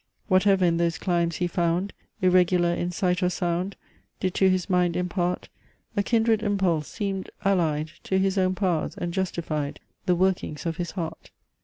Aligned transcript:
Whatever 0.29 0.65
in 0.65 0.77
those 0.77 0.97
climes 0.97 1.35
he 1.35 1.45
found 1.45 1.93
Irregular 2.23 2.73
in 2.73 2.89
sight 2.89 3.21
or 3.21 3.29
sound 3.29 3.75
Did 4.19 4.33
to 4.33 4.49
his 4.49 4.67
mind 4.67 4.95
impart 4.95 5.47
A 5.95 6.01
kindred 6.01 6.41
impulse, 6.41 6.87
seemed 6.87 7.29
allied 7.45 7.91
To 8.05 8.17
his 8.17 8.35
own 8.35 8.55
powers, 8.55 8.95
and 8.97 9.13
justified 9.13 9.79
The 10.07 10.15
workings 10.15 10.65
of 10.65 10.77
his 10.77 10.89
heart. 10.97 11.29